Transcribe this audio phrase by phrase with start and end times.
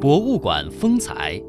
[0.00, 1.42] 博物馆风采。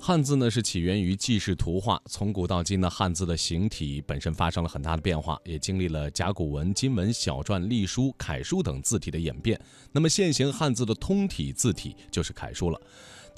[0.00, 9.60] 汉字呢是起源于记事图画，从古到今呢，汉字的形体本身发生了很大的变化，也经历了甲骨文、金文、小篆、隶书、楷书等字体的演变。
[9.92, 12.80] 那么现行汉字的通体字体就是楷书了。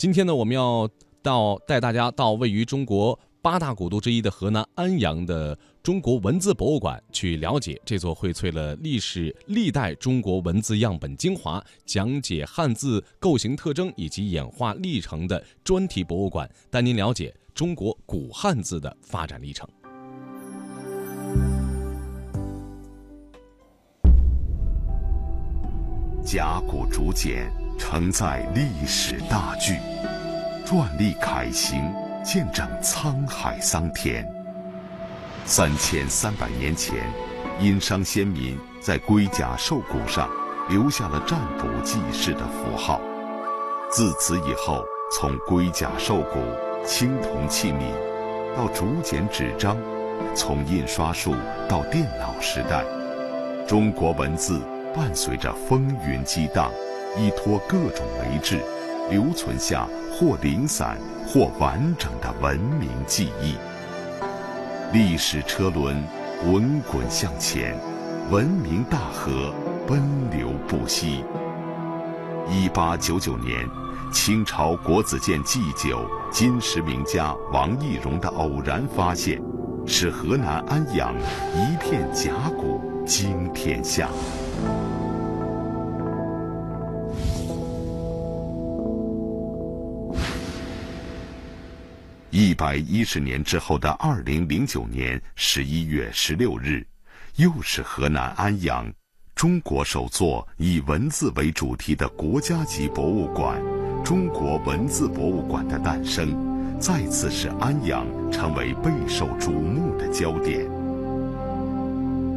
[0.00, 0.88] 今天呢，我们要
[1.20, 3.20] 到带大家到位于中国。
[3.42, 19.68] 八大古都之一的河南安阳的中国文字博物馆，去了解这座荟萃了历史历代中国文字样本精华、讲解汉字构型特征以及演化历程的专题博物馆，带您了解中国古汉字的发展历程。
[26.22, 29.78] 甲骨竹简承载历史大剧，
[30.66, 31.90] 篆隶楷行。
[32.22, 34.30] 见证沧海桑田。
[35.46, 36.94] 三千三百年前，
[37.58, 40.28] 殷商先民在龟甲兽骨上
[40.68, 43.00] 留下了占卜记事的符号。
[43.90, 46.38] 自此以后，从龟甲兽骨、
[46.86, 47.90] 青铜器皿
[48.54, 49.74] 到竹简纸张，
[50.34, 51.34] 从印刷术
[51.66, 52.84] 到电脑时代，
[53.66, 54.60] 中国文字
[54.94, 56.70] 伴随着风云激荡，
[57.16, 58.60] 依托各种媒质，
[59.10, 60.96] 留存下或零散。
[61.32, 63.54] 或完整的文明记忆，
[64.92, 66.02] 历史车轮
[66.42, 67.78] 滚滚向前，
[68.32, 69.54] 文明大河
[69.86, 71.24] 奔流不息。
[72.48, 73.64] 一八九九年，
[74.12, 79.40] 清朝国子监祭酒金石名家王懿荣的偶然发现，
[79.86, 81.14] 使河南安阳
[81.54, 84.08] 一片甲骨惊天下。
[92.32, 96.86] 一百一十年之后的二零零九年十一月十六日，
[97.34, 98.88] 又是河南安阳，
[99.34, 103.60] 中国首座以文字为主题的国家级博物馆——
[104.04, 110.64] 中国文字博物馆的诞生，再次使安阳成为备受瞩目的焦点。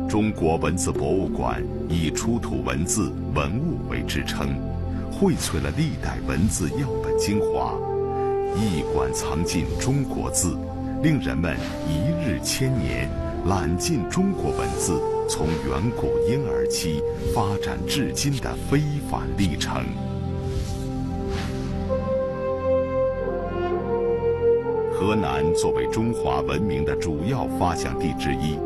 [0.09, 4.59] 中国文字博物馆以出土文字文物为支撑，
[5.11, 7.75] 荟萃了历代文字样本精华。
[8.55, 10.55] 一馆藏尽中国字，
[11.01, 13.09] 令人们一日千年，
[13.47, 17.01] 览尽中国文字从远古婴儿期
[17.33, 19.83] 发展至今的非凡历程。
[24.93, 28.57] 河南作为中华文明的主要发祥地之一，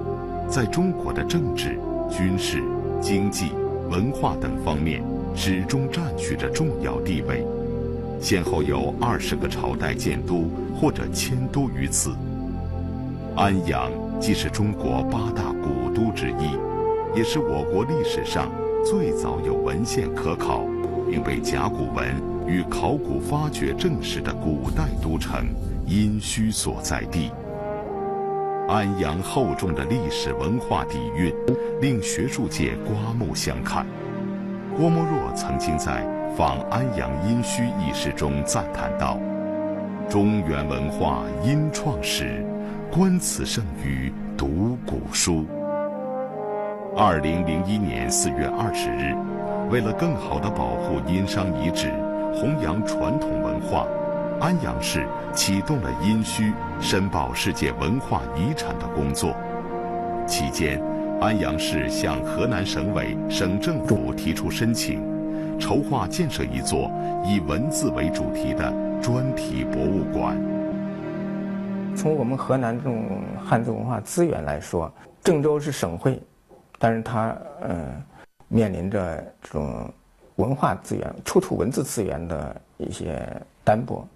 [0.50, 1.80] 在中国的政治、
[2.12, 2.62] 军事、
[3.02, 3.54] 经济、
[3.90, 5.02] 文化等方面，
[5.34, 7.44] 始终占据着重要地位。
[8.20, 12.12] 先后有二十个朝代建都或者迁都于此。
[13.36, 16.58] 安阳既是中国八大古都之一，
[17.16, 18.50] 也是我国历史上
[18.84, 20.64] 最早有文献可考，
[21.10, 22.06] 并被甲骨文
[22.48, 25.46] 与考古发掘证实的古代都城
[25.86, 27.32] 殷墟所在地。
[28.68, 31.32] 安阳厚重的历史文化底蕴，
[31.80, 33.86] 令学术界刮目相看。
[34.76, 36.17] 郭沫若曾经在。
[36.36, 39.18] 访安阳殷墟一诗中赞叹道
[40.10, 42.46] ：“中原文化殷创始，
[42.92, 45.46] 观此胜于读古书。”
[46.96, 49.16] 二零零一年四月二十日，
[49.72, 51.92] 为了更好地保护殷商遗址、
[52.34, 53.88] 弘扬传统文化，
[54.40, 59.36] 安阳市启动了殷墟申报世界文化遗产的工作。
[60.28, 60.82] 期间，
[61.20, 65.17] 安阳市向河南省委、省政府提出申请。
[65.60, 66.92] 筹划建设一座
[67.26, 70.38] 以文字为主题的专题博物馆。
[71.96, 74.92] 从我们河南这种汉字文化资源来说，
[75.24, 76.22] 郑州是省会，
[76.78, 77.36] 但是它
[77.68, 78.02] 嗯
[78.48, 79.92] 面临着这种
[80.36, 83.20] 文化资源、出土文字资源的一些
[83.64, 84.08] 单薄。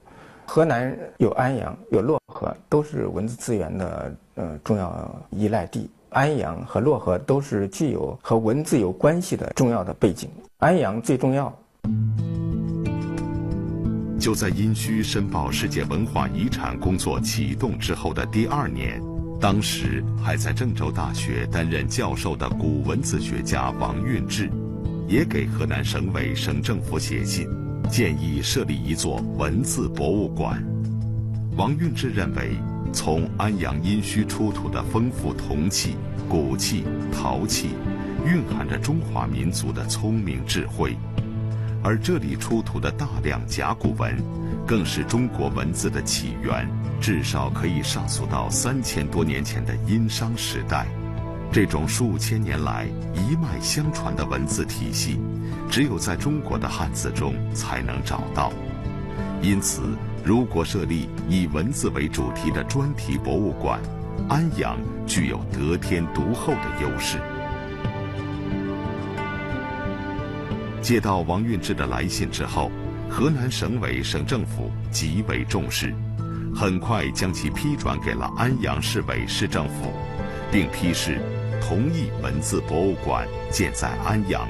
[0.45, 5.89] 河南有安阳、有漯河，都是文字资源的呃重要依赖地。
[6.11, 10.29] 安阳和漯河都是具有和文字有关系的重要的背景。
[10.57, 11.53] 安阳最重要。
[14.19, 19.01] 就在殷墟申报世界文化遗产工作启动之后的第二年，
[19.39, 24.51] 当时还在郑州大学担任教授的古文字学家王运志，
[25.07, 27.47] 也给河南省委省政府写信，
[27.89, 30.61] 建议设立一座文字博物馆。
[31.55, 32.51] 王运志认为，
[32.91, 35.95] 从安阳殷墟出土的丰富铜器、
[36.29, 37.69] 骨器、陶器。
[38.23, 40.95] 蕴含着中华民族的聪明智慧，
[41.83, 44.15] 而这里出土的大量甲骨文，
[44.67, 46.69] 更是中国文字的起源，
[47.01, 50.85] 至少可以上溯到三千多年前的殷商时代。
[51.51, 52.85] 这种数千年来
[53.15, 55.19] 一脉相传的文字体系，
[55.67, 58.53] 只有在中国的汉字中才能找到。
[59.41, 59.81] 因此，
[60.23, 63.79] 如果设立以文字为主题的专题博物馆，
[64.29, 64.77] 安阳
[65.07, 67.18] 具有得天独厚的优势。
[70.81, 72.71] 接到王运之的来信之后，
[73.09, 75.94] 河南省委省政府极为重视，
[76.56, 79.91] 很快将其批转给了安阳市委市政府，
[80.51, 81.19] 并批示
[81.62, 84.47] 同意文字博物馆建在安阳。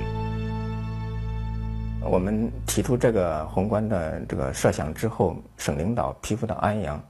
[2.03, 7.03] 我们提出这个宏观的这个设想之后，省领导批复到安阳，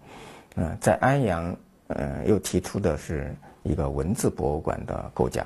[0.55, 1.55] 嗯，在安阳，
[1.87, 3.33] 嗯，又提出的是
[3.63, 5.45] 一个文字博物馆的构架，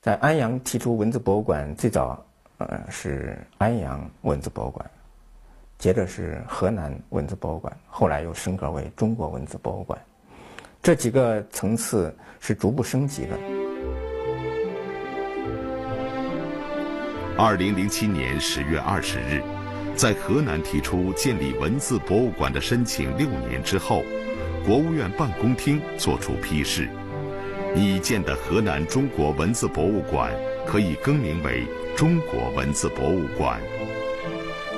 [0.00, 2.22] 在安阳提出文字博物馆，最早。
[2.62, 4.84] 呃，是安阳文字博物馆，
[5.78, 9.98] 接着是河南文字博物馆，后来又升格为中国文字博物馆。
[10.82, 13.59] 这几个层次是逐步升级的。
[17.42, 19.42] 二零零七年十月二十日，
[19.96, 24.04] 在河南提出建立文字博物馆的申请六年之后，
[24.62, 26.86] 国务院办公厅作出批示，
[27.74, 30.30] 拟建的河南中国文字博物馆
[30.66, 31.66] 可以更名为。
[31.96, 33.58] 中国文字博物馆，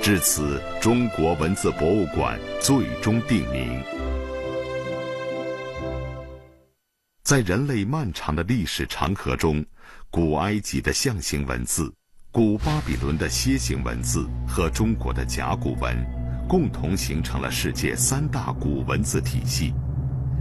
[0.01, 3.83] 至此，中国文字博物馆最终定名。
[7.25, 9.67] 在人类漫长的历史长河中，
[10.13, 11.93] 古埃及的象形文字、
[12.35, 15.95] 古巴比伦的楔形文字和中国的甲骨文，
[16.49, 19.75] 共同形成了世界三大古文字体系。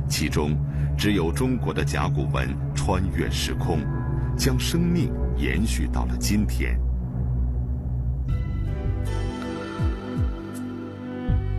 [0.07, 0.55] 其中，
[0.97, 3.79] 只有中国的甲骨文穿越时空。
[4.38, 6.79] 将生命延续到了今天。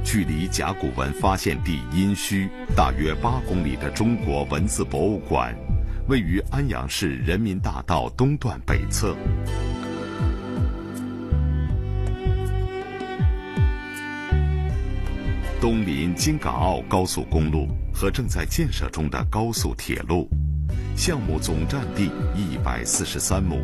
[0.03, 5.55] 距离甲骨文发现地殷墟大约八公里的中国文字博物馆，
[6.09, 9.15] 位于安阳市人民大道东段北侧。
[15.63, 20.29] 东临京港澳高速公路和正在建设中的高速铁路。
[20.97, 23.63] 项目总占地一百四十三亩，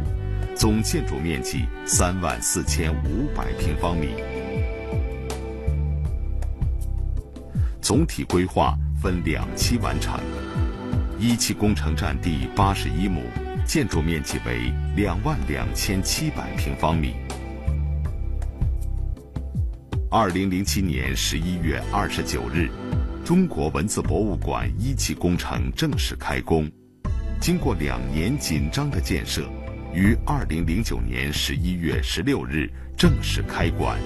[0.54, 4.10] 总建筑面积三万四千五百平方米。
[7.82, 10.20] 总体规划分两期完成，
[11.18, 13.22] 一期工程占地八十一亩，
[13.66, 17.16] 建筑面积为两万两千七百平方米。
[20.10, 22.70] 二零零七年十一月二十九日，
[23.26, 26.66] 中国文字博物馆一期工程正式开工。
[27.38, 29.46] 经过两年紧张的建设，
[29.92, 33.98] 于二零零九年十一月十六日正式开馆。